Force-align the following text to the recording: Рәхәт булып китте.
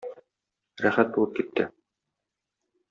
Рәхәт 0.85 1.13
булып 1.17 1.37
китте. 1.41 1.71